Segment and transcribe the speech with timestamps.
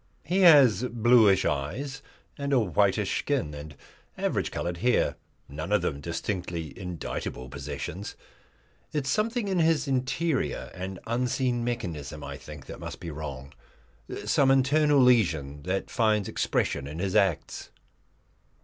[0.23, 2.01] He has bluish eyes
[2.35, 3.75] and a whitish skin, and
[4.17, 5.15] average coloured hair
[5.47, 8.15] none of them distinctly indictable possessions.
[8.93, 13.53] It is something in his interior and unseen mechanism, I think, that must be wrong;
[14.25, 17.69] some internal lesion that finds expression in his acts.